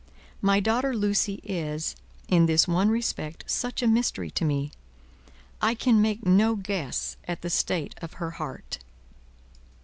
[0.41, 1.95] My daughter Lucie is,
[2.27, 4.71] in this one respect, such a mystery to me;
[5.61, 8.79] I can make no guess at the state of her heart."